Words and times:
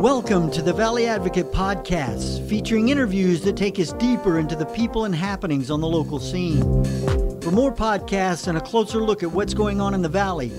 Welcome 0.00 0.50
to 0.52 0.62
the 0.62 0.72
Valley 0.72 1.06
Advocate 1.06 1.52
Podcast, 1.52 2.48
featuring 2.48 2.88
interviews 2.88 3.42
that 3.42 3.58
take 3.58 3.78
us 3.78 3.92
deeper 3.92 4.38
into 4.38 4.56
the 4.56 4.64
people 4.64 5.04
and 5.04 5.14
happenings 5.14 5.70
on 5.70 5.82
the 5.82 5.86
local 5.86 6.18
scene. 6.18 6.62
For 7.42 7.50
more 7.50 7.70
podcasts 7.70 8.48
and 8.48 8.56
a 8.56 8.62
closer 8.62 9.02
look 9.02 9.22
at 9.22 9.30
what's 9.30 9.52
going 9.52 9.78
on 9.78 9.92
in 9.92 10.00
the 10.00 10.08
Valley, 10.08 10.52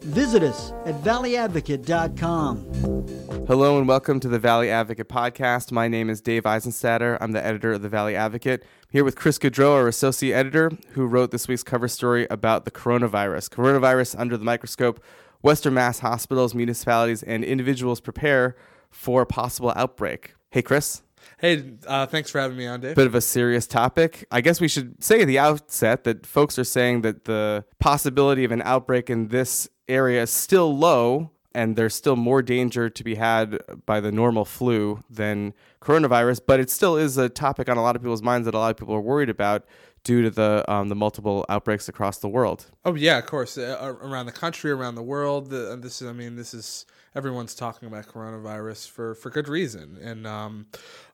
visit 0.00 0.42
us 0.42 0.72
at 0.86 0.94
valleyadvocate.com. 1.02 3.46
Hello 3.46 3.76
and 3.76 3.86
welcome 3.86 4.18
to 4.18 4.28
the 4.28 4.38
Valley 4.38 4.70
Advocate 4.70 5.10
podcast. 5.10 5.70
My 5.70 5.88
name 5.88 6.08
is 6.08 6.22
Dave 6.22 6.44
Eisenstadter. 6.44 7.18
I'm 7.20 7.32
the 7.32 7.44
editor 7.44 7.72
of 7.72 7.82
the 7.82 7.90
Valley 7.90 8.16
Advocate. 8.16 8.62
I'm 8.62 8.92
here 8.92 9.04
with 9.04 9.14
Chris 9.14 9.38
Goudreau, 9.38 9.74
our 9.74 9.88
associate 9.88 10.34
editor, 10.34 10.70
who 10.92 11.04
wrote 11.04 11.32
this 11.32 11.48
week's 11.48 11.62
cover 11.62 11.88
story 11.88 12.26
about 12.30 12.64
the 12.64 12.70
coronavirus. 12.70 13.50
Coronavirus 13.50 14.18
under 14.18 14.38
the 14.38 14.44
microscope. 14.46 15.04
Western 15.42 15.74
Mass 15.74 15.98
hospitals, 15.98 16.54
municipalities, 16.54 17.22
and 17.22 17.44
individuals 17.44 18.00
prepare 18.00 18.56
for 18.90 19.22
a 19.22 19.26
possible 19.26 19.72
outbreak. 19.76 20.34
Hey, 20.50 20.62
Chris. 20.62 21.02
Hey, 21.38 21.74
uh, 21.86 22.06
thanks 22.06 22.30
for 22.30 22.40
having 22.40 22.56
me 22.56 22.66
on, 22.66 22.80
Dave. 22.80 22.96
Bit 22.96 23.06
of 23.06 23.14
a 23.14 23.20
serious 23.20 23.66
topic. 23.66 24.26
I 24.30 24.40
guess 24.40 24.60
we 24.60 24.68
should 24.68 25.02
say 25.02 25.22
at 25.22 25.26
the 25.26 25.38
outset 25.38 26.04
that 26.04 26.24
folks 26.24 26.58
are 26.58 26.64
saying 26.64 27.02
that 27.02 27.24
the 27.24 27.64
possibility 27.78 28.44
of 28.44 28.52
an 28.52 28.62
outbreak 28.62 29.10
in 29.10 29.28
this 29.28 29.68
area 29.88 30.22
is 30.22 30.30
still 30.30 30.76
low, 30.76 31.30
and 31.54 31.76
there's 31.76 31.94
still 31.94 32.16
more 32.16 32.42
danger 32.42 32.88
to 32.88 33.04
be 33.04 33.16
had 33.16 33.58
by 33.86 34.00
the 34.00 34.12
normal 34.12 34.44
flu 34.44 35.02
than 35.10 35.52
coronavirus. 35.80 36.40
But 36.46 36.60
it 36.60 36.70
still 36.70 36.96
is 36.96 37.18
a 37.18 37.28
topic 37.28 37.68
on 37.68 37.76
a 37.76 37.82
lot 37.82 37.96
of 37.96 38.02
people's 38.02 38.22
minds 38.22 38.46
that 38.46 38.54
a 38.54 38.58
lot 38.58 38.70
of 38.70 38.76
people 38.76 38.94
are 38.94 39.00
worried 39.00 39.30
about 39.30 39.66
due 40.04 40.22
to 40.22 40.30
the 40.30 40.64
um, 40.72 40.88
the 40.88 40.94
multiple 40.94 41.44
outbreaks 41.48 41.88
across 41.88 42.18
the 42.18 42.28
world. 42.28 42.66
Oh 42.84 42.94
yeah, 42.94 43.18
of 43.18 43.26
course, 43.26 43.58
uh, 43.58 43.94
around 44.00 44.26
the 44.26 44.32
country, 44.32 44.70
around 44.70 44.94
the 44.94 45.02
world. 45.02 45.50
The, 45.50 45.76
this 45.82 46.00
is, 46.00 46.08
I 46.08 46.12
mean, 46.12 46.36
this 46.36 46.54
is 46.54 46.86
everyone's 47.16 47.54
talking 47.54 47.88
about 47.88 48.06
coronavirus 48.06 48.90
for, 48.90 49.14
for 49.14 49.30
good 49.30 49.48
reason. 49.48 49.98
And 50.02 50.26
um, 50.26 50.66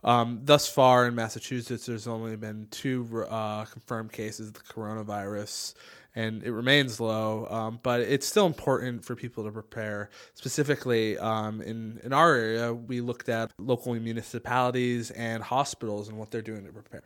um, 0.03 0.41
thus 0.43 0.67
far 0.67 1.07
in 1.07 1.15
Massachusetts, 1.15 1.87
there's 1.87 2.09
only 2.09 2.37
been 2.37 2.67
two 2.71 3.25
uh, 3.31 3.65
confirmed 3.67 4.13
cases 4.13 4.49
of 4.49 4.55
the 4.55 4.61
coronavirus, 4.61 5.75
and 6.17 6.43
it 6.43 6.51
remains 6.51 6.99
low. 6.99 7.47
Um, 7.49 7.79
but 7.85 8.01
it's 8.01 8.27
still 8.27 8.47
important 8.47 9.05
for 9.05 9.15
people 9.15 9.45
to 9.45 9.53
prepare. 9.53 10.11
Specifically, 10.35 11.17
um, 11.19 11.63
in 11.63 12.01
in 12.03 12.13
our 12.13 12.35
area, 12.35 12.75
we 12.75 13.01
looked 13.01 13.29
at 13.29 13.53
local 13.59 13.95
municipalities 13.95 15.13
and 15.13 15.43
hospitals 15.43 16.09
and 16.09 16.19
what 16.19 16.33
they're 16.33 16.43
doing 16.43 16.67
to 16.67 16.73
prepare. 16.73 17.05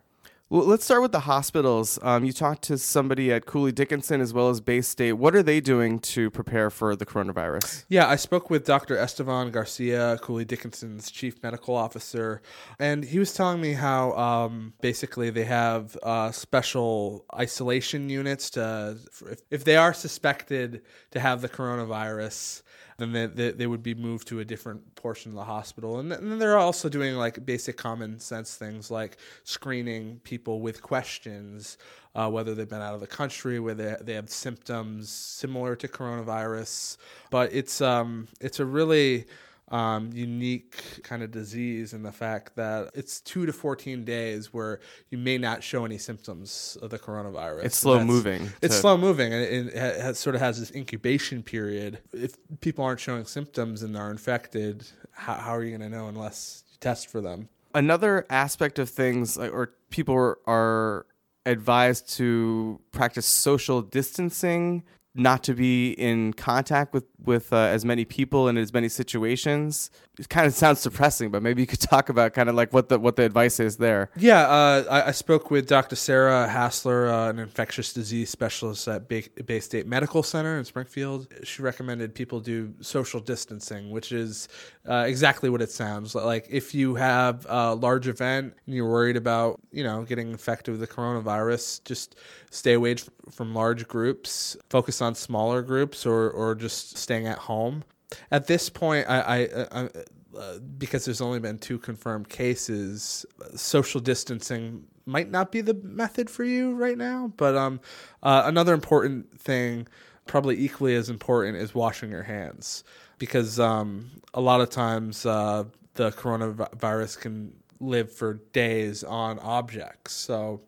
Well, 0.49 0.65
let's 0.65 0.85
start 0.85 1.03
with 1.03 1.11
the 1.11 1.21
hospitals. 1.21 1.99
Um, 2.03 2.25
you 2.25 2.33
talked 2.33 2.63
to 2.65 2.79
somebody 2.79 3.33
at 3.33 3.47
Cooley 3.47 3.73
Dickinson 3.73 4.21
as 4.21 4.33
well 4.33 4.49
as 4.49 4.61
Baystate. 4.61 5.15
What 5.15 5.35
are 5.35 5.43
they 5.43 5.61
doing 5.61 5.99
to 5.99 6.31
prepare 6.31 6.71
for 6.71 6.95
the 6.95 7.05
coronavirus? 7.05 7.85
Yeah, 7.89 8.07
I 8.07 8.15
spoke 8.15 8.49
with 8.49 8.65
Dr. 8.65 8.97
Estevan 8.97 9.51
Garcia, 9.51 10.19
Cooley 10.23 10.45
Dickinson's 10.45 11.11
chief 11.11 11.43
medical 11.43 11.75
officer, 11.75 12.43
and 12.79 13.03
he 13.03 13.19
was 13.19 13.35
telling 13.35 13.61
me 13.61 13.73
how 13.73 14.13
um, 14.13 14.75
basically 14.81 15.31
they 15.31 15.47
have 15.47 15.97
uh, 16.05 16.31
special 16.31 17.25
isolation 17.35 18.09
units 18.09 18.51
to, 18.51 18.99
if, 19.29 19.41
if 19.51 19.65
they 19.65 19.77
are 19.77 19.93
suspected 19.93 20.83
to 21.11 21.19
have 21.19 21.43
the 21.43 21.49
coronavirus, 21.49 22.63
then 22.99 23.13
they, 23.13 23.27
they, 23.27 23.51
they, 23.51 23.67
would 23.67 23.83
be 23.83 23.95
moved 23.95 24.29
to 24.29 24.41
a 24.41 24.45
different 24.45 24.95
portion 24.95 25.33
of 25.33 25.37
the 25.37 25.45
hospital. 25.45 25.99
And, 25.99 26.13
and 26.13 26.31
then 26.31 26.39
they're 26.39 26.57
also 26.57 26.89
doing 26.89 27.15
like 27.15 27.45
basic 27.45 27.77
common 27.77 28.19
sense 28.21 28.55
things 28.55 28.91
like 28.91 29.19
screening 29.45 30.21
people 30.25 30.61
with 30.61 30.83
questions, 30.83 31.77
uh, 32.15 32.31
whether 32.31 32.55
they've 32.55 32.69
been 32.69 32.83
out 32.83 32.95
of 32.95 33.01
the 33.01 33.07
country, 33.07 33.61
whether 33.61 33.97
they, 33.97 34.05
they 34.05 34.13
have 34.15 34.31
symptoms 34.31 35.11
similar 35.11 35.77
to 35.77 35.89
coronavirus. 35.89 36.97
But 37.31 37.53
it's 37.53 37.81
um, 37.81 38.29
it's 38.41 38.61
a 38.61 38.65
really 38.65 39.27
um, 39.69 40.11
unique 40.13 41.03
kind 41.03 41.23
of 41.23 41.31
disease 41.31 41.93
in 41.93 42.03
the 42.03 42.13
fact 42.13 42.55
that 42.57 42.91
it's 42.95 43.21
two 43.21 43.47
to 43.47 43.53
14 43.53 44.05
days 44.05 44.53
where 44.53 44.81
you 45.11 45.19
may 45.19 45.39
not 45.39 45.63
show 45.63 45.85
any 45.85 45.99
symptoms 45.99 46.79
of 46.83 46.91
the 46.91 46.99
coronavirus. 46.99 47.65
It's 47.65 47.79
slow 47.79 48.03
moving. 48.05 48.51
It's 48.63 48.77
slow 48.77 48.97
moving 48.97 49.33
and 49.33 49.43
it, 49.43 49.75
has, 49.75 50.19
sort 50.19 50.37
of 50.37 50.41
has 50.41 50.61
this 50.61 50.71
incubation 50.71 51.43
period. 51.43 51.99
If 52.13 52.37
people 52.61 52.85
aren't 52.85 53.01
showing 53.01 53.25
symptoms 53.25 53.83
and 53.83 53.95
they're 53.95 54.11
infected, 54.11 54.87
how, 55.13 55.35
how 55.35 55.57
are 55.57 55.65
you 55.65 55.77
going 55.77 55.91
to 55.91 55.97
know 55.97 56.09
unless 56.09 56.63
you 56.71 56.77
test 56.81 57.11
for 57.11 57.21
them? 57.21 57.49
Another 57.75 58.25
aspect 58.31 58.79
of 58.79 58.89
things, 58.89 59.37
or 59.37 59.75
people 59.91 60.37
are 60.47 61.07
advised 61.45 62.09
to 62.17 62.81
practice 62.91 63.27
social 63.27 63.83
distancing 63.83 64.83
not 65.19 65.43
to 65.45 65.55
be 65.55 65.93
in 65.93 66.33
contact 66.33 66.93
with 66.93 67.05
with 67.25 67.53
uh, 67.53 67.57
as 67.57 67.85
many 67.85 68.05
people 68.05 68.49
in 68.49 68.57
as 68.57 68.73
many 68.73 68.89
situations. 68.89 69.91
It 70.19 70.29
kind 70.29 70.47
of 70.47 70.55
sounds 70.55 70.83
depressing, 70.83 71.31
but 71.31 71.43
maybe 71.43 71.61
you 71.61 71.67
could 71.67 71.81
talk 71.93 72.09
about 72.09 72.33
kind 72.33 72.49
of 72.49 72.55
like 72.55 72.73
what 72.73 72.89
the 72.89 72.99
what 72.99 73.17
the 73.17 73.25
advice 73.25 73.61
is 73.61 73.77
there. 73.77 74.11
Yeah, 74.17 74.43
uh, 74.43 74.85
I, 74.89 75.09
I, 75.09 75.11
spoke 75.11 75.51
with 75.51 75.67
Dr. 75.67 75.97
Sarah 75.97 76.49
Haessler, 76.49 77.11
uh, 77.11 77.31
an 77.31 77.39
infectious 77.39 77.93
disease 77.93 78.31
specialist 78.31 78.89
at 78.89 79.09
Bay, 79.09 79.25
Bay, 79.45 79.61
State 79.61 79.87
Medical 79.87 80.23
Center 80.23 80.59
in 80.59 80.65
Springfield. 80.65 81.29
She 81.43 81.63
recommended 81.63 82.15
people 82.15 82.41
do 82.41 82.73
social 82.81 83.21
distancing, 83.21 83.91
which 83.91 84.13
is 84.13 84.49
uh, 84.89 85.05
exactly 85.07 85.51
what 85.51 85.61
it 85.61 85.71
sounds 85.71 86.15
like. 86.15 86.47
If 86.49 86.75
you 86.75 86.95
have 86.95 87.47
a 87.49 87.75
large 87.75 88.09
event 88.09 88.55
and 88.67 88.75
you're 88.75 88.89
worried 88.89 89.17
about 89.17 89.61
you 89.73 89.85
know 89.85 90.03
getting 90.05 90.31
infected 90.31 90.73
with 90.73 90.81
the 90.81 90.95
coronavirus, 90.95 91.85
just 91.85 92.17
stay 92.51 92.73
away 92.75 92.97
from 93.31 93.55
large 93.55 93.87
groups. 93.89 94.57
Focus 94.71 95.03
on 95.03 95.06
smaller 95.15 95.63
groups, 95.63 96.07
or 96.07 96.31
or 96.31 96.55
just 96.55 96.97
staying 96.97 97.27
at 97.27 97.39
home. 97.39 97.85
At 98.31 98.47
this 98.47 98.71
point, 98.71 99.09
I, 99.09 99.21
I, 99.21 99.49
I 99.83 99.89
uh, 100.37 100.59
because 100.79 101.05
there's 101.05 101.21
only 101.21 101.41
been 101.41 101.59
two 101.59 101.79
confirmed 101.79 102.29
cases, 102.29 103.25
social 103.55 104.01
distancing 104.01 104.85
might 105.07 105.31
not 105.31 105.53
be 105.53 105.61
the 105.61 105.75
method 105.75 106.29
for 106.29 106.45
you 106.45 106.75
right 106.75 106.99
now. 106.99 107.33
But 107.37 107.57
um, 107.57 107.81
uh, 108.23 108.43
another 108.45 108.75
important 108.75 109.41
thing, 109.41 109.87
probably 110.27 110.59
equally 110.59 110.95
as 110.95 111.09
important, 111.09 111.57
is 111.57 111.75
washing 111.75 112.11
your 112.11 112.25
hands 112.25 112.85
because 113.19 113.59
um, 113.59 114.11
a 114.35 114.41
lot 114.41 114.61
of 114.61 114.69
times 114.69 115.25
uh, 115.25 115.65
the 115.95 116.11
coronavirus 116.13 117.21
can 117.21 117.53
live 117.81 118.13
for 118.13 118.35
days 118.53 119.05
on 119.05 119.39
objects. 119.39 120.13
So 120.13 120.61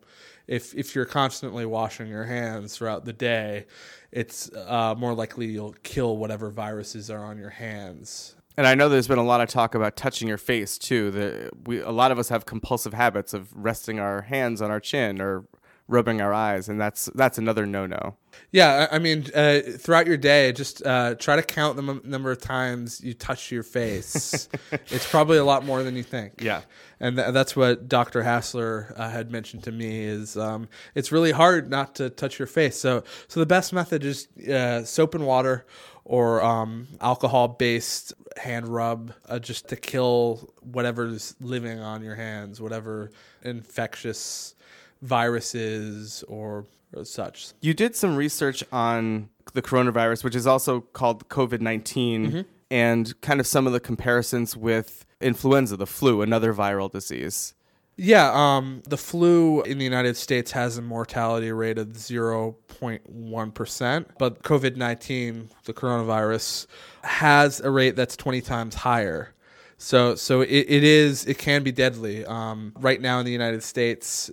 if 0.49 0.73
if 0.73 0.95
you're 0.95 1.05
constantly 1.05 1.65
washing 1.65 2.07
your 2.07 2.25
hands 2.25 2.75
throughout 2.75 3.05
the 3.05 3.13
day, 3.13 3.67
it's 4.11 4.51
uh, 4.53 4.95
more 4.97 5.13
likely 5.13 5.45
you'll 5.45 5.75
kill 5.83 6.17
whatever 6.17 6.49
viruses 6.49 7.11
are 7.11 7.23
on 7.23 7.37
your 7.37 7.51
hands. 7.51 8.35
And 8.57 8.65
I 8.65 8.73
know 8.73 8.89
there's 8.89 9.07
been 9.07 9.19
a 9.19 9.23
lot 9.23 9.41
of 9.41 9.47
talk 9.47 9.75
about 9.75 9.95
touching 9.95 10.27
your 10.27 10.39
face 10.39 10.77
too. 10.77 11.11
The, 11.11 11.51
we, 11.65 11.79
a 11.79 11.91
lot 11.91 12.11
of 12.11 12.17
us 12.17 12.29
have 12.29 12.45
compulsive 12.45 12.93
habits 12.93 13.33
of 13.33 13.53
resting 13.55 13.99
our 13.99 14.23
hands 14.23 14.61
on 14.61 14.71
our 14.71 14.79
chin 14.79 15.21
or 15.21 15.45
rubbing 15.89 16.21
our 16.21 16.33
eyes, 16.33 16.69
and 16.69 16.79
that's 16.79 17.09
that's 17.15 17.37
another 17.37 17.65
no-no. 17.65 18.15
Yeah, 18.51 18.87
I 18.91 18.99
mean, 18.99 19.25
uh, 19.35 19.59
throughout 19.59 20.07
your 20.07 20.15
day, 20.15 20.51
just 20.53 20.85
uh, 20.85 21.15
try 21.15 21.35
to 21.35 21.43
count 21.43 21.75
the 21.75 21.83
m- 21.83 22.01
number 22.05 22.31
of 22.31 22.39
times 22.39 23.01
you 23.03 23.13
touch 23.13 23.51
your 23.51 23.63
face. 23.63 24.47
it's 24.71 25.09
probably 25.09 25.37
a 25.37 25.43
lot 25.43 25.65
more 25.65 25.83
than 25.83 25.95
you 25.95 26.03
think. 26.03 26.41
Yeah, 26.41 26.61
and 26.99 27.17
th- 27.17 27.33
that's 27.33 27.55
what 27.55 27.89
Dr. 27.89 28.23
Haessler 28.23 28.93
uh, 28.97 29.09
had 29.09 29.31
mentioned 29.31 29.63
to 29.63 29.71
me. 29.71 30.03
Is 30.03 30.37
um, 30.37 30.69
it's 30.95 31.11
really 31.11 31.31
hard 31.31 31.69
not 31.69 31.95
to 31.95 32.09
touch 32.09 32.39
your 32.39 32.47
face. 32.47 32.79
So, 32.79 33.03
so 33.27 33.39
the 33.39 33.45
best 33.47 33.73
method 33.73 34.05
is 34.05 34.27
uh, 34.47 34.83
soap 34.83 35.15
and 35.15 35.25
water 35.25 35.65
or 36.05 36.43
um, 36.43 36.87
alcohol-based 37.01 38.13
hand 38.37 38.67
rub, 38.67 39.13
uh, 39.27 39.37
just 39.37 39.69
to 39.69 39.75
kill 39.75 40.51
whatever's 40.61 41.35
living 41.39 41.79
on 41.79 42.01
your 42.01 42.15
hands, 42.15 42.59
whatever 42.59 43.11
infectious 43.43 44.55
viruses 45.01 46.23
or, 46.27 46.65
or 46.93 47.05
such. 47.05 47.49
You 47.61 47.73
did 47.73 47.95
some 47.95 48.15
research 48.15 48.63
on 48.71 49.29
the 49.53 49.61
coronavirus, 49.61 50.23
which 50.23 50.35
is 50.35 50.47
also 50.47 50.81
called 50.81 51.29
COVID 51.29 51.61
19, 51.61 52.27
mm-hmm. 52.27 52.41
and 52.69 53.19
kind 53.21 53.39
of 53.39 53.47
some 53.47 53.67
of 53.67 53.73
the 53.73 53.79
comparisons 53.79 54.57
with 54.57 55.05
influenza, 55.21 55.77
the 55.77 55.87
flu, 55.87 56.21
another 56.21 56.53
viral 56.53 56.91
disease. 56.91 57.53
Yeah, 58.01 58.31
um, 58.33 58.81
the 58.87 58.95
flu 58.95 59.61
in 59.63 59.77
the 59.77 59.83
United 59.83 60.15
States 60.15 60.53
has 60.53 60.77
a 60.77 60.81
mortality 60.81 61.51
rate 61.51 61.77
of 61.77 61.89
0.1%, 61.89 64.05
but 64.17 64.41
COVID 64.41 64.77
19, 64.77 65.49
the 65.65 65.73
coronavirus, 65.73 66.67
has 67.03 67.59
a 67.59 67.69
rate 67.69 67.97
that's 67.97 68.15
20 68.15 68.39
times 68.39 68.75
higher. 68.75 69.33
So, 69.77 70.15
so 70.15 70.39
it, 70.39 70.47
it 70.47 70.85
is, 70.85 71.25
it 71.25 71.39
can 71.39 71.61
be 71.61 71.73
deadly. 71.73 72.25
Um, 72.25 72.71
right 72.79 73.01
now 73.01 73.19
in 73.19 73.25
the 73.25 73.33
United 73.33 73.63
States, 73.63 74.31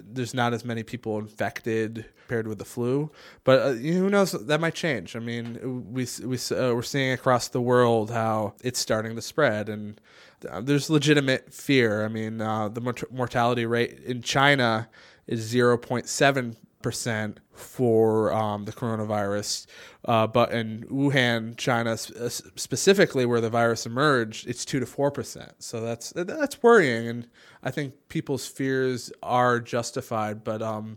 there's 0.00 0.34
not 0.34 0.52
as 0.52 0.64
many 0.64 0.82
people 0.82 1.18
infected 1.18 2.06
compared 2.22 2.46
with 2.46 2.58
the 2.58 2.64
flu, 2.64 3.10
but 3.44 3.60
uh, 3.60 3.72
who 3.72 4.10
knows? 4.10 4.32
That 4.32 4.60
might 4.60 4.74
change. 4.74 5.16
I 5.16 5.18
mean, 5.18 5.92
we 5.92 6.06
we 6.24 6.36
uh, 6.36 6.74
we're 6.74 6.82
seeing 6.82 7.12
across 7.12 7.48
the 7.48 7.60
world 7.60 8.10
how 8.10 8.54
it's 8.62 8.78
starting 8.78 9.16
to 9.16 9.22
spread, 9.22 9.68
and 9.68 10.00
uh, 10.48 10.60
there's 10.60 10.90
legitimate 10.90 11.52
fear. 11.52 12.04
I 12.04 12.08
mean, 12.08 12.40
uh, 12.40 12.68
the 12.68 12.80
mort- 12.80 13.12
mortality 13.12 13.66
rate 13.66 14.00
in 14.04 14.22
China 14.22 14.88
is 15.26 15.52
0.7 15.52 16.56
percent 16.88 17.38
for 17.52 18.32
um, 18.32 18.64
the 18.64 18.72
coronavirus, 18.72 19.66
uh, 20.06 20.26
but 20.26 20.52
in 20.52 20.84
Wuhan, 20.90 21.54
China 21.58 21.90
uh, 21.90 21.96
specifically, 21.98 23.26
where 23.26 23.42
the 23.42 23.50
virus 23.50 23.84
emerged, 23.84 24.48
it's 24.48 24.64
two 24.64 24.80
to 24.80 24.86
four 24.86 25.10
percent. 25.10 25.52
So 25.58 25.82
that's 25.82 26.14
that's 26.16 26.62
worrying, 26.62 27.06
and 27.06 27.28
I 27.62 27.70
think 27.70 27.92
people's 28.08 28.46
fears 28.46 29.12
are 29.22 29.60
justified. 29.60 30.44
But 30.44 30.62
um, 30.62 30.96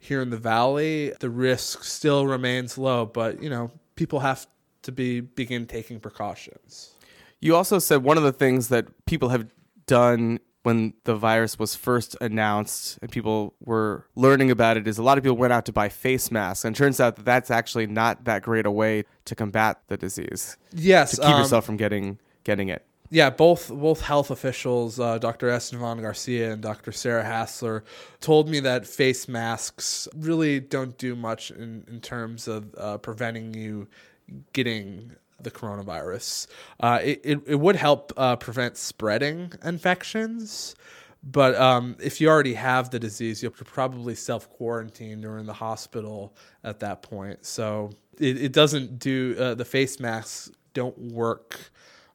here 0.00 0.20
in 0.20 0.30
the 0.30 0.36
valley, 0.36 1.12
the 1.20 1.30
risk 1.30 1.84
still 1.84 2.26
remains 2.26 2.76
low. 2.76 3.06
But 3.06 3.40
you 3.40 3.48
know, 3.48 3.70
people 3.94 4.18
have 4.18 4.44
to 4.82 4.90
be 4.90 5.20
begin 5.20 5.66
taking 5.66 6.00
precautions. 6.00 6.94
You 7.38 7.54
also 7.54 7.78
said 7.78 8.02
one 8.02 8.16
of 8.16 8.24
the 8.24 8.32
things 8.32 8.70
that 8.70 8.86
people 9.06 9.28
have 9.28 9.46
done 9.86 10.40
when 10.68 10.92
the 11.04 11.16
virus 11.16 11.58
was 11.58 11.74
first 11.74 12.14
announced 12.20 12.98
and 13.00 13.10
people 13.10 13.54
were 13.64 14.04
learning 14.16 14.50
about 14.50 14.76
it 14.76 14.86
is 14.86 14.98
a 14.98 15.02
lot 15.02 15.16
of 15.16 15.24
people 15.24 15.38
went 15.38 15.50
out 15.50 15.64
to 15.64 15.72
buy 15.72 15.88
face 15.88 16.30
masks 16.30 16.62
and 16.62 16.76
turns 16.76 17.00
out 17.00 17.16
that 17.16 17.24
that's 17.24 17.50
actually 17.50 17.86
not 17.86 18.24
that 18.24 18.42
great 18.42 18.66
a 18.66 18.70
way 18.70 19.02
to 19.24 19.34
combat 19.34 19.80
the 19.86 19.96
disease 19.96 20.58
yes 20.74 21.12
to 21.12 21.22
keep 21.22 21.30
um, 21.30 21.40
yourself 21.40 21.64
from 21.64 21.78
getting 21.78 22.18
getting 22.44 22.68
it 22.68 22.84
yeah, 23.10 23.30
both 23.30 23.70
both 23.70 24.02
health 24.02 24.30
officials, 24.30 25.00
uh, 25.00 25.16
Dr. 25.16 25.48
Estevan 25.48 26.02
Garcia 26.02 26.52
and 26.52 26.60
Dr. 26.60 26.92
Sarah 26.92 27.24
Haessler, 27.24 27.82
told 28.20 28.50
me 28.50 28.60
that 28.60 28.86
face 28.86 29.26
masks 29.26 30.06
really 30.14 30.60
don't 30.60 30.98
do 30.98 31.16
much 31.16 31.50
in, 31.50 31.86
in 31.88 32.02
terms 32.02 32.46
of 32.46 32.74
uh, 32.76 32.98
preventing 32.98 33.54
you 33.54 33.88
getting 34.52 35.12
the 35.40 35.50
coronavirus. 35.50 36.46
Uh, 36.80 36.98
it, 37.02 37.20
it, 37.24 37.40
it, 37.46 37.54
would 37.54 37.76
help 37.76 38.12
uh, 38.16 38.36
prevent 38.36 38.76
spreading 38.76 39.52
infections. 39.64 40.74
But 41.22 41.56
um, 41.56 41.96
if 42.00 42.20
you 42.20 42.28
already 42.28 42.54
have 42.54 42.90
the 42.90 42.98
disease, 42.98 43.42
you'll 43.42 43.52
probably 43.52 44.14
self 44.14 44.48
quarantine 44.50 45.24
or 45.24 45.38
in 45.38 45.46
the 45.46 45.52
hospital 45.52 46.34
at 46.64 46.80
that 46.80 47.02
point. 47.02 47.44
So 47.44 47.90
it, 48.18 48.42
it 48.42 48.52
doesn't 48.52 48.98
do, 48.98 49.36
uh, 49.38 49.54
the 49.54 49.64
face 49.64 49.98
masks 50.00 50.50
don't 50.74 50.96
work 50.98 51.70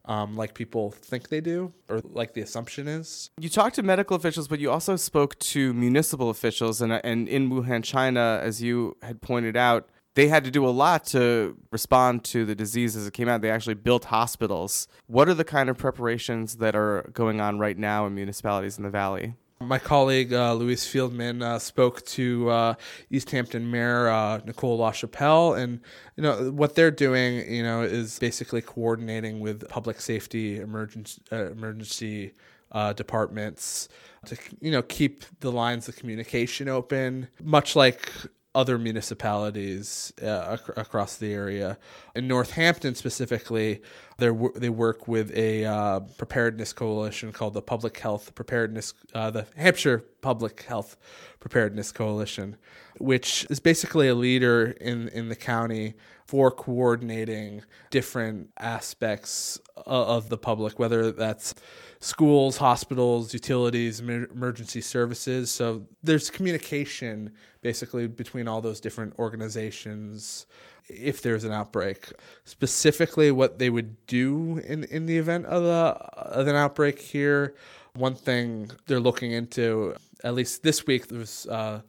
um, 0.06 0.36
like 0.36 0.54
people 0.54 0.90
think 0.90 1.28
they 1.28 1.40
do 1.40 1.72
or 1.88 2.00
like 2.04 2.34
the 2.34 2.42
assumption 2.42 2.88
is. 2.88 3.30
You 3.38 3.48
talked 3.48 3.76
to 3.76 3.82
medical 3.82 4.16
officials, 4.16 4.48
but 4.48 4.58
you 4.58 4.70
also 4.70 4.96
spoke 4.96 5.38
to 5.40 5.72
municipal 5.72 6.30
officials. 6.30 6.80
And, 6.80 6.92
and 6.92 7.28
in 7.28 7.50
Wuhan, 7.50 7.82
China, 7.82 8.40
as 8.42 8.62
you 8.62 8.96
had 9.02 9.22
pointed 9.22 9.56
out, 9.56 9.88
they 10.14 10.28
had 10.28 10.44
to 10.44 10.50
do 10.50 10.66
a 10.66 10.70
lot 10.70 11.04
to 11.06 11.56
respond 11.70 12.24
to 12.24 12.44
the 12.44 12.54
disease 12.54 12.96
as 12.96 13.06
it 13.06 13.12
came 13.12 13.28
out. 13.28 13.40
They 13.42 13.50
actually 13.50 13.74
built 13.74 14.06
hospitals. 14.06 14.88
What 15.06 15.28
are 15.28 15.34
the 15.34 15.44
kind 15.44 15.68
of 15.68 15.76
preparations 15.76 16.56
that 16.56 16.76
are 16.76 17.10
going 17.12 17.40
on 17.40 17.58
right 17.58 17.76
now 17.76 18.06
in 18.06 18.14
municipalities 18.14 18.78
in 18.78 18.84
the 18.84 18.90
valley? 18.90 19.34
My 19.60 19.78
colleague 19.78 20.32
uh, 20.32 20.54
Fieldman 20.54 21.42
uh, 21.42 21.58
spoke 21.58 22.04
to 22.06 22.50
uh, 22.50 22.74
Easthampton 23.10 23.70
Mayor 23.70 24.08
uh, 24.08 24.40
Nicole 24.44 24.78
LaChapelle, 24.78 25.58
and 25.58 25.80
you 26.16 26.22
know 26.22 26.50
what 26.50 26.74
they're 26.74 26.90
doing. 26.90 27.50
You 27.50 27.62
know 27.62 27.82
is 27.82 28.18
basically 28.18 28.60
coordinating 28.60 29.40
with 29.40 29.66
public 29.68 30.00
safety 30.00 30.58
emergency 30.58 31.22
uh, 31.32 31.50
emergency 31.50 32.32
uh, 32.72 32.92
departments 32.92 33.88
to 34.26 34.36
you 34.60 34.72
know 34.72 34.82
keep 34.82 35.24
the 35.40 35.52
lines 35.52 35.88
of 35.88 35.96
communication 35.96 36.68
open, 36.68 37.28
much 37.42 37.74
like 37.74 38.10
other 38.54 38.78
municipalities 38.78 40.12
uh, 40.22 40.56
ac- 40.58 40.72
across 40.76 41.16
the 41.16 41.32
area. 41.32 41.78
In 42.14 42.28
Northampton 42.28 42.94
specifically, 42.94 43.82
they 44.18 44.30
they 44.56 44.68
work 44.68 45.08
with 45.08 45.36
a 45.36 45.64
uh, 45.64 46.00
preparedness 46.18 46.72
coalition 46.72 47.32
called 47.32 47.54
the 47.54 47.62
Public 47.62 47.98
Health 47.98 48.34
Preparedness, 48.34 48.94
uh, 49.14 49.30
the 49.30 49.46
Hampshire 49.56 50.04
Public 50.20 50.62
Health 50.62 50.96
Preparedness 51.40 51.92
Coalition, 51.92 52.56
which 52.98 53.46
is 53.50 53.60
basically 53.60 54.08
a 54.08 54.14
leader 54.14 54.76
in 54.80 55.08
in 55.08 55.28
the 55.28 55.36
county 55.36 55.94
for 56.26 56.50
coordinating 56.50 57.62
different 57.90 58.50
aspects 58.58 59.60
of 59.86 60.28
the 60.28 60.38
public, 60.38 60.78
whether 60.78 61.12
that's 61.12 61.54
schools, 62.00 62.56
hospitals, 62.56 63.34
utilities, 63.34 64.00
emergency 64.00 64.80
services. 64.80 65.50
So 65.50 65.86
there's 66.02 66.30
communication 66.30 67.32
basically 67.62 68.06
between 68.06 68.48
all 68.48 68.60
those 68.60 68.80
different 68.80 69.14
organizations 69.18 70.46
if 70.88 71.22
there's 71.22 71.44
an 71.44 71.52
outbreak. 71.52 72.12
Specifically, 72.44 73.30
what 73.30 73.58
they 73.58 73.70
would 73.70 74.06
do 74.06 74.58
in, 74.64 74.84
in 74.84 75.06
the 75.06 75.18
event 75.18 75.46
of, 75.46 75.64
a, 75.64 75.98
of 76.16 76.46
an 76.46 76.56
outbreak 76.56 77.00
here, 77.00 77.54
one 77.94 78.14
thing 78.14 78.70
they're 78.86 79.00
looking 79.00 79.32
into, 79.32 79.94
at 80.22 80.34
least 80.34 80.62
this 80.62 80.86
week, 80.86 81.08
there 81.08 81.18
was 81.18 81.46
uh, 81.46 81.80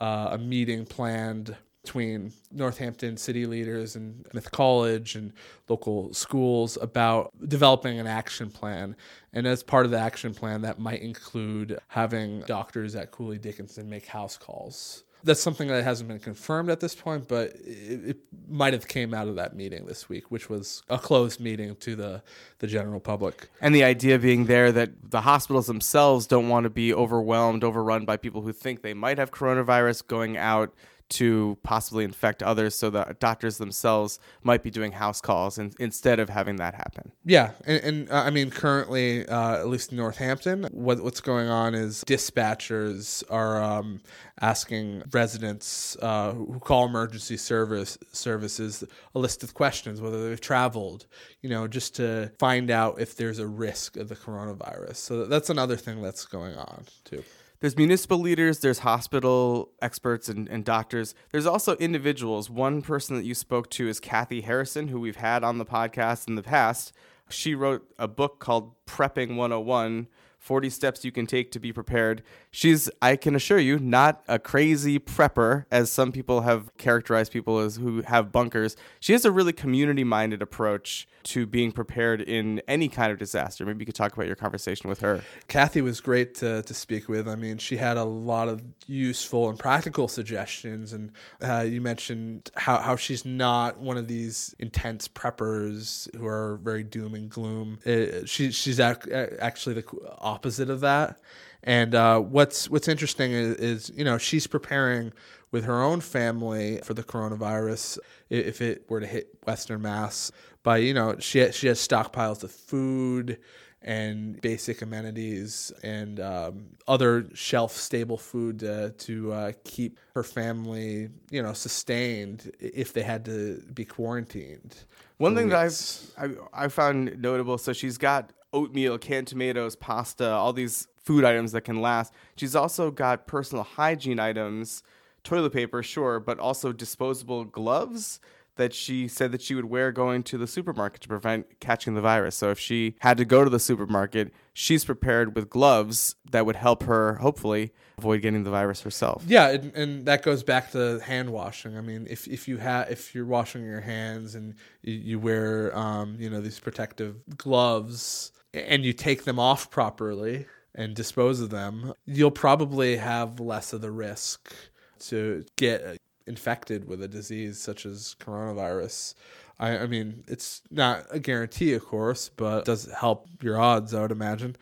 uh, 0.00 0.28
a 0.32 0.38
meeting 0.38 0.84
planned 0.84 1.56
between 1.82 2.32
Northampton 2.52 3.16
city 3.16 3.46
leaders 3.46 3.96
and 3.96 4.26
Smith 4.30 4.50
College 4.50 5.14
and 5.14 5.32
local 5.68 6.12
schools 6.12 6.76
about 6.82 7.32
developing 7.48 7.98
an 7.98 8.06
action 8.06 8.50
plan. 8.50 8.94
And 9.32 9.46
as 9.46 9.62
part 9.62 9.86
of 9.86 9.90
the 9.90 9.98
action 9.98 10.34
plan, 10.34 10.60
that 10.62 10.78
might 10.78 11.00
include 11.00 11.78
having 11.88 12.40
doctors 12.42 12.94
at 12.94 13.10
Cooley 13.10 13.38
Dickinson 13.38 13.88
make 13.88 14.06
house 14.06 14.36
calls. 14.36 15.04
That's 15.24 15.40
something 15.40 15.68
that 15.68 15.82
hasn't 15.84 16.08
been 16.08 16.18
confirmed 16.18 16.70
at 16.70 16.80
this 16.80 16.94
point, 16.94 17.28
but 17.28 17.50
it, 17.64 18.10
it 18.10 18.16
might 18.48 18.72
have 18.72 18.86
came 18.86 19.12
out 19.12 19.28
of 19.28 19.36
that 19.36 19.54
meeting 19.56 19.86
this 19.86 20.08
week, 20.08 20.30
which 20.30 20.48
was 20.48 20.82
a 20.88 20.98
closed 20.98 21.40
meeting 21.40 21.74
to 21.76 21.96
the, 21.96 22.22
the 22.60 22.66
general 22.66 23.00
public. 23.00 23.48
And 23.60 23.74
the 23.74 23.84
idea 23.84 24.18
being 24.18 24.46
there 24.46 24.70
that 24.72 25.10
the 25.10 25.22
hospitals 25.22 25.66
themselves 25.66 26.26
don't 26.26 26.48
want 26.48 26.64
to 26.64 26.70
be 26.70 26.94
overwhelmed, 26.94 27.64
overrun 27.64 28.04
by 28.04 28.16
people 28.16 28.42
who 28.42 28.52
think 28.52 28.82
they 28.82 28.94
might 28.94 29.18
have 29.18 29.30
coronavirus 29.30 30.06
going 30.06 30.36
out 30.36 30.72
to 31.10 31.58
possibly 31.62 32.04
infect 32.04 32.42
others 32.42 32.74
so 32.74 32.90
that 32.90 33.20
doctors 33.20 33.58
themselves 33.58 34.18
might 34.42 34.62
be 34.62 34.70
doing 34.70 34.92
house 34.92 35.20
calls 35.20 35.58
in, 35.58 35.72
instead 35.78 36.18
of 36.18 36.28
having 36.28 36.56
that 36.56 36.74
happen. 36.74 37.12
Yeah 37.24 37.52
and, 37.64 37.84
and 37.84 38.10
uh, 38.10 38.22
i 38.24 38.30
mean 38.30 38.50
currently 38.50 39.26
uh, 39.26 39.58
at 39.58 39.68
least 39.68 39.92
in 39.92 39.98
northampton 39.98 40.64
what, 40.72 41.02
what's 41.02 41.20
going 41.20 41.48
on 41.48 41.74
is 41.74 42.04
dispatchers 42.04 43.22
are 43.30 43.62
um, 43.62 44.00
asking 44.40 45.02
residents 45.12 45.96
uh, 46.02 46.32
who 46.32 46.58
call 46.60 46.86
emergency 46.86 47.36
service 47.36 47.98
services 48.12 48.84
a 49.14 49.18
list 49.18 49.42
of 49.42 49.54
questions 49.54 50.00
whether 50.00 50.28
they've 50.28 50.40
traveled 50.40 51.06
you 51.42 51.48
know 51.48 51.66
just 51.68 51.94
to 51.94 52.30
find 52.38 52.70
out 52.70 53.00
if 53.00 53.16
there's 53.16 53.38
a 53.38 53.46
risk 53.46 53.96
of 53.96 54.08
the 54.08 54.16
coronavirus. 54.16 54.96
So 54.96 55.26
that's 55.26 55.50
another 55.50 55.76
thing 55.76 56.02
that's 56.02 56.24
going 56.24 56.56
on 56.56 56.84
too 57.04 57.22
there's 57.60 57.76
municipal 57.76 58.18
leaders, 58.18 58.60
there's 58.60 58.80
hospital 58.80 59.72
experts 59.82 60.28
and, 60.28 60.48
and 60.48 60.64
doctors. 60.64 61.14
There's 61.32 61.46
also 61.46 61.74
individuals. 61.76 62.48
One 62.48 62.82
person 62.82 63.16
that 63.16 63.24
you 63.24 63.34
spoke 63.34 63.68
to 63.70 63.88
is 63.88 63.98
Kathy 63.98 64.42
Harrison, 64.42 64.88
who 64.88 65.00
we've 65.00 65.16
had 65.16 65.42
on 65.42 65.58
the 65.58 65.66
podcast 65.66 66.28
in 66.28 66.36
the 66.36 66.42
past. 66.42 66.92
She 67.28 67.54
wrote 67.54 67.86
a 67.98 68.06
book 68.06 68.38
called 68.38 68.74
Prepping 68.86 69.36
101 69.36 70.06
40 70.38 70.70
steps 70.70 71.04
you 71.04 71.12
can 71.12 71.26
take 71.26 71.50
to 71.52 71.60
be 71.60 71.72
prepared. 71.72 72.22
She's, 72.50 72.88
I 73.02 73.16
can 73.16 73.34
assure 73.34 73.58
you, 73.58 73.78
not 73.78 74.22
a 74.28 74.38
crazy 74.38 74.98
prepper, 74.98 75.66
as 75.70 75.92
some 75.92 76.12
people 76.12 76.42
have 76.42 76.74
characterized 76.78 77.32
people 77.32 77.58
as 77.58 77.76
who 77.76 78.02
have 78.02 78.32
bunkers. 78.32 78.76
She 79.00 79.12
has 79.12 79.24
a 79.24 79.30
really 79.30 79.52
community 79.52 80.04
minded 80.04 80.40
approach 80.40 81.06
to 81.24 81.46
being 81.46 81.72
prepared 81.72 82.22
in 82.22 82.62
any 82.66 82.88
kind 82.88 83.12
of 83.12 83.18
disaster. 83.18 83.66
Maybe 83.66 83.80
you 83.80 83.86
could 83.86 83.94
talk 83.94 84.14
about 84.14 84.26
your 84.26 84.36
conversation 84.36 84.88
with 84.88 85.00
her. 85.00 85.22
Kathy 85.48 85.82
was 85.82 86.00
great 86.00 86.34
to, 86.36 86.62
to 86.62 86.74
speak 86.74 87.08
with. 87.08 87.28
I 87.28 87.34
mean, 87.34 87.58
she 87.58 87.76
had 87.76 87.96
a 87.98 88.04
lot 88.04 88.48
of 88.48 88.62
useful 88.86 89.50
and 89.50 89.58
practical 89.58 90.08
suggestions. 90.08 90.94
And 90.94 91.12
uh, 91.42 91.66
you 91.68 91.82
mentioned 91.82 92.50
how, 92.56 92.78
how 92.78 92.96
she's 92.96 93.26
not 93.26 93.78
one 93.78 93.98
of 93.98 94.08
these 94.08 94.54
intense 94.58 95.08
preppers 95.08 96.14
who 96.16 96.26
are 96.26 96.58
very 96.62 96.82
doom 96.82 97.14
and 97.14 97.28
gloom. 97.28 97.78
Uh, 97.84 98.24
she, 98.24 98.50
she's 98.50 98.80
ac- 98.80 99.12
actually 99.12 99.74
the 99.74 99.82
opposite 100.28 100.70
of 100.70 100.80
that. 100.80 101.18
And 101.62 101.94
uh, 101.94 102.20
what's 102.20 102.70
what's 102.70 102.88
interesting 102.88 103.32
is, 103.32 103.56
is, 103.56 103.92
you 103.94 104.04
know 104.04 104.18
she's 104.18 104.46
preparing 104.46 105.12
with 105.50 105.64
her 105.64 105.82
own 105.82 106.00
family 106.00 106.80
for 106.84 106.94
the 106.94 107.02
coronavirus 107.02 107.98
if 108.30 108.60
it 108.60 108.88
were 108.88 109.00
to 109.00 109.06
hit 109.06 109.28
Western 109.46 109.82
Mass. 109.82 110.30
By 110.62 110.78
you 110.78 110.94
know 110.94 111.16
she 111.18 111.50
she 111.52 111.66
has 111.66 111.78
stockpiles 111.80 112.44
of 112.44 112.52
food 112.52 113.38
and 113.82 114.40
basic 114.40 114.82
amenities 114.82 115.72
and 115.84 116.18
um, 116.18 116.66
other 116.88 117.28
shelf 117.34 117.72
stable 117.72 118.18
food 118.18 118.64
uh, 118.64 118.90
to 118.98 119.32
uh, 119.32 119.52
keep 119.64 119.98
her 120.14 120.24
family 120.24 121.08
you 121.30 121.42
know 121.42 121.52
sustained 121.52 122.52
if 122.60 122.92
they 122.92 123.02
had 123.02 123.24
to 123.24 123.62
be 123.74 123.84
quarantined. 123.84 124.76
One 125.16 125.34
thing 125.34 125.46
weeks. 125.46 126.12
that 126.16 126.24
I've 126.24 126.38
I, 126.54 126.64
I 126.64 126.68
found 126.68 127.20
notable, 127.20 127.58
so 127.58 127.72
she's 127.72 127.98
got 127.98 128.32
oatmeal, 128.52 128.98
canned 128.98 129.26
tomatoes, 129.26 129.76
pasta, 129.76 130.30
all 130.30 130.52
these 130.52 130.88
food 131.02 131.24
items 131.24 131.52
that 131.52 131.62
can 131.62 131.80
last. 131.80 132.12
She's 132.36 132.54
also 132.54 132.90
got 132.90 133.26
personal 133.26 133.64
hygiene 133.64 134.20
items, 134.20 134.82
toilet 135.24 135.52
paper, 135.52 135.82
sure, 135.82 136.20
but 136.20 136.38
also 136.38 136.72
disposable 136.72 137.44
gloves 137.44 138.20
that 138.58 138.74
she 138.74 139.08
said 139.08 139.32
that 139.32 139.40
she 139.40 139.54
would 139.54 139.64
wear 139.64 139.90
going 139.92 140.22
to 140.24 140.36
the 140.36 140.46
supermarket 140.46 141.00
to 141.00 141.08
prevent 141.08 141.60
catching 141.60 141.94
the 141.94 142.00
virus. 142.00 142.36
So 142.36 142.50
if 142.50 142.58
she 142.58 142.96
had 142.98 143.16
to 143.18 143.24
go 143.24 143.44
to 143.44 143.50
the 143.50 143.60
supermarket, 143.60 144.32
she's 144.52 144.84
prepared 144.84 145.34
with 145.34 145.48
gloves 145.48 146.16
that 146.32 146.44
would 146.44 146.56
help 146.56 146.82
her 146.82 147.14
hopefully 147.14 147.72
avoid 147.96 148.20
getting 148.20 148.42
the 148.42 148.50
virus 148.50 148.82
herself. 148.82 149.24
Yeah, 149.26 149.50
and, 149.50 149.72
and 149.74 150.06
that 150.06 150.22
goes 150.22 150.42
back 150.42 150.72
to 150.72 150.98
hand 150.98 151.30
washing. 151.30 151.78
I 151.78 151.80
mean, 151.80 152.06
if 152.10 152.26
if 152.26 152.48
you 152.48 152.58
have 152.58 152.90
if 152.90 153.14
you're 153.14 153.26
washing 153.26 153.64
your 153.64 153.80
hands 153.80 154.34
and 154.34 154.56
you, 154.82 154.94
you 154.94 155.18
wear 155.18 155.76
um, 155.76 156.16
you 156.18 156.28
know 156.28 156.40
these 156.40 156.58
protective 156.58 157.16
gloves 157.36 158.32
and 158.54 158.84
you 158.84 158.92
take 158.92 159.24
them 159.24 159.38
off 159.38 159.70
properly 159.70 160.46
and 160.74 160.94
dispose 160.94 161.40
of 161.40 161.50
them, 161.50 161.92
you'll 162.06 162.30
probably 162.30 162.96
have 162.96 163.40
less 163.40 163.72
of 163.72 163.80
the 163.80 163.90
risk 163.90 164.54
to 165.00 165.44
get 165.56 165.98
infected 166.26 166.86
with 166.86 167.02
a 167.02 167.08
disease 167.08 167.58
such 167.58 167.86
as 167.86 168.14
coronavirus. 168.20 169.14
I, 169.58 169.78
I 169.78 169.86
mean, 169.86 170.24
it's 170.28 170.62
not 170.70 171.06
a 171.10 171.18
guarantee, 171.18 171.72
of 171.74 171.84
course, 171.84 172.30
but 172.36 172.60
it 172.60 172.64
does 172.66 172.90
help 172.92 173.28
your 173.42 173.60
odds, 173.60 173.94
I 173.94 174.02
would 174.02 174.12
imagine. 174.12 174.56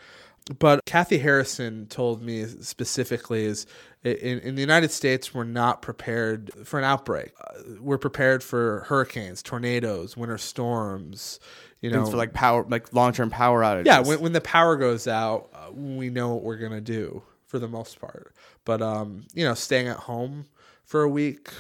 But 0.59 0.85
Kathy 0.87 1.19
Harrison 1.19 1.87
told 1.89 2.23
me 2.23 2.45
specifically 2.47 3.45
is 3.45 3.67
in, 4.05 4.39
in 4.39 4.55
the 4.55 4.61
United 4.61 4.93
States, 4.93 5.35
we're 5.35 5.45
not 5.45 5.83
prepared 5.83 6.53
for 6.65 6.79
an 6.79 6.85
outbreak. 6.85 7.33
Uh, 7.41 7.63
we're 7.81 7.99
prepared 7.99 8.45
for 8.45 8.85
hurricanes, 8.87 9.43
tornadoes, 9.43 10.17
winter 10.17 10.39
storms, 10.39 11.41
you 11.81 11.91
know, 11.91 12.07
for 12.07 12.17
like 12.17 12.33
power, 12.33 12.65
like 12.69 12.93
long 12.93 13.13
term 13.13 13.31
power 13.31 13.63
outages. 13.63 13.87
yeah, 13.87 14.01
when, 14.01 14.21
when 14.21 14.33
the 14.33 14.41
power 14.41 14.77
goes 14.77 15.07
out, 15.07 15.51
uh, 15.55 15.71
we 15.73 16.11
know 16.11 16.35
what 16.35 16.43
we're 16.43 16.57
gonna 16.57 16.81
do 16.81 17.23
for 17.47 17.59
the 17.59 17.69
most 17.69 18.01
part. 18.01 18.35
But 18.65 18.83
um, 18.83 19.25
you 19.35 19.45
know, 19.45 19.55
staying 19.55 19.89
at 19.89 19.99
home 19.99 20.47
for 20.85 21.03
a 21.03 21.09
week, 21.09 21.51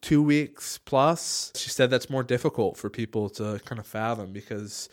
two 0.00 0.22
weeks 0.22 0.78
plus, 0.78 1.52
she 1.54 1.70
said 1.70 1.90
that's 1.90 2.10
more 2.10 2.22
difficult 2.22 2.76
for 2.76 2.90
people 2.90 3.30
to 3.30 3.60
kind 3.64 3.78
of 3.78 3.86
fathom 3.86 4.32
because 4.32 4.88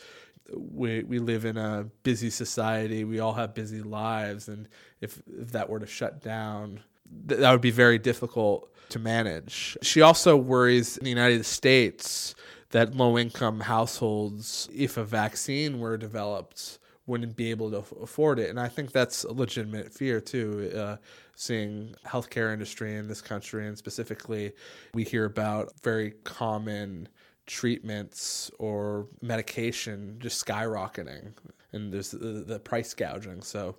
we 0.53 1.03
we 1.03 1.19
live 1.19 1.45
in 1.45 1.57
a 1.57 1.87
busy 2.03 2.29
society. 2.29 3.03
We 3.03 3.19
all 3.19 3.33
have 3.33 3.53
busy 3.53 3.81
lives, 3.81 4.47
and 4.47 4.67
if 5.01 5.21
if 5.39 5.51
that 5.51 5.69
were 5.69 5.79
to 5.79 5.87
shut 5.87 6.21
down, 6.21 6.81
th- 7.27 7.39
that 7.41 7.51
would 7.51 7.61
be 7.61 7.71
very 7.71 7.97
difficult 7.99 8.69
to 8.89 8.99
manage. 8.99 9.77
She 9.81 10.01
also 10.01 10.35
worries 10.35 10.97
in 10.97 11.03
the 11.03 11.09
United 11.09 11.45
States 11.45 12.33
that 12.71 12.95
low 12.95 13.17
income 13.17 13.61
households, 13.61 14.69
if 14.73 14.97
a 14.97 15.03
vaccine 15.03 15.79
were 15.79 15.97
developed, 15.97 16.79
wouldn't 17.07 17.35
be 17.35 17.49
able 17.49 17.71
to 17.71 17.83
afford 18.01 18.39
it. 18.39 18.49
And 18.49 18.59
I 18.59 18.67
think 18.67 18.91
that's 18.91 19.23
a 19.23 19.33
legitimate 19.33 19.91
fear 19.91 20.21
too. 20.21 20.71
Uh, 20.75 20.97
seeing 21.35 21.95
healthcare 22.05 22.53
industry 22.53 22.95
in 22.95 23.07
this 23.07 23.21
country, 23.21 23.67
and 23.67 23.77
specifically, 23.77 24.51
we 24.93 25.03
hear 25.03 25.25
about 25.25 25.71
very 25.81 26.11
common 26.23 27.07
treatments 27.47 28.51
or 28.59 29.07
medication 29.21 30.17
just 30.19 30.45
skyrocketing, 30.45 31.31
and 31.71 31.91
there's 31.91 32.11
the, 32.11 32.43
the 32.45 32.59
price 32.59 32.93
gouging. 32.93 33.41
So. 33.41 33.75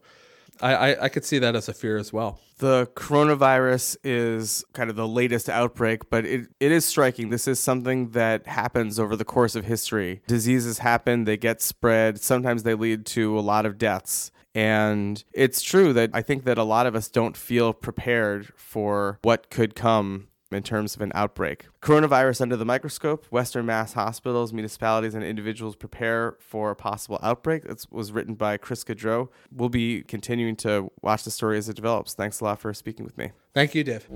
I, 0.63 0.75
I, 0.75 1.05
I 1.05 1.09
could 1.09 1.25
see 1.25 1.39
that 1.39 1.57
as 1.57 1.69
a 1.69 1.75
fear 1.75 1.97
as 1.97 2.13
well. 2.13 2.41
The 2.59 2.89
coronavirus 2.95 3.97
is 4.05 4.65
kind 4.75 4.91
of 4.91 4.97
the 4.97 5.09
latest 5.09 5.49
outbreak, 5.49 6.11
but 6.11 6.27
it, 6.27 6.49
it 6.61 6.73
is 6.73 6.85
striking. 6.85 7.31
This 7.31 7.49
is 7.49 7.59
something 7.59 8.11
that 8.11 8.47
happens 8.47 8.99
over 8.99 9.17
the 9.17 9.25
course 9.25 9.57
of 9.57 9.65
history. 9.65 10.23
Diseases 10.27 10.79
happen, 10.79 11.25
they 11.25 11.37
get 11.37 11.63
spread, 11.63 12.21
sometimes 12.21 12.63
they 12.63 12.75
lead 12.75 13.07
to 13.07 13.39
a 13.39 13.41
lot 13.41 13.65
of 13.65 13.79
deaths. 13.79 14.31
And 14.55 15.23
it's 15.33 15.63
true 15.63 15.93
that 15.93 16.11
I 16.13 16.23
think 16.23 16.45
that 16.45 16.59
a 16.59 16.65
lot 16.65 16.87
of 16.87 16.95
us 16.95 17.09
don't 17.09 17.37
feel 17.37 17.73
prepared 17.73 18.53
for 18.57 19.19
what 19.23 19.49
could 19.49 19.75
come 19.77 20.27
in 20.53 20.63
terms 20.63 20.95
of 20.95 21.01
an 21.01 21.11
outbreak. 21.15 21.67
Coronavirus 21.83 22.41
under 22.41 22.57
the 22.57 22.65
microscope, 22.65 23.27
Western 23.31 23.67
Mass 23.67 23.93
hospitals, 23.93 24.53
municipalities, 24.53 25.15
and 25.15 25.25
individuals 25.25 25.77
prepare 25.77 26.37
for 26.41 26.71
a 26.71 26.77
possible 26.77 27.19
outbreak. 27.23 27.65
It 27.65 27.87
was 27.91 28.13
written 28.13 28.35
by 28.35 28.57
Chris 28.57 28.85
Goudreau. 28.85 29.29
We'll 29.53 29.69
be 29.69 30.03
continuing 30.03 30.57
to 30.57 30.91
watch 31.03 31.25
the 31.25 31.31
story 31.31 31.59
as 31.59 31.69
it 31.69 31.77
develops. 31.77 32.15
Thanks 32.15 32.41
a 32.41 32.45
lot 32.45 32.61
for 32.61 32.73
speaking 32.75 33.05
with 33.05 33.19
me. 33.19 33.31
Thank 33.55 33.75
you, 33.75 33.85
Dave. 33.85 34.07